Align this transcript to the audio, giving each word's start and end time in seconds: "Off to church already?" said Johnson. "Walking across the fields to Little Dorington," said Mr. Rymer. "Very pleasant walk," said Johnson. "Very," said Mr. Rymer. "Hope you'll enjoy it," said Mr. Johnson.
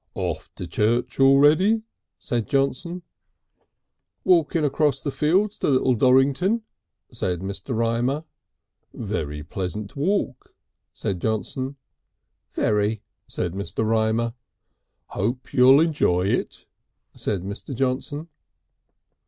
"Off 0.15 0.49
to 0.55 0.65
church 0.65 1.19
already?" 1.19 1.83
said 2.17 2.47
Johnson. 2.49 3.03
"Walking 4.23 4.65
across 4.65 4.99
the 4.99 5.11
fields 5.11 5.59
to 5.59 5.67
Little 5.69 5.93
Dorington," 5.93 6.63
said 7.11 7.41
Mr. 7.41 7.77
Rymer. 7.77 8.23
"Very 8.95 9.43
pleasant 9.43 9.95
walk," 9.95 10.55
said 10.91 11.21
Johnson. 11.21 11.75
"Very," 12.49 13.03
said 13.27 13.53
Mr. 13.53 13.85
Rymer. 13.87 14.33
"Hope 15.09 15.53
you'll 15.53 15.79
enjoy 15.79 16.25
it," 16.25 16.65
said 17.13 17.43
Mr. 17.43 17.75
Johnson. 17.75 18.27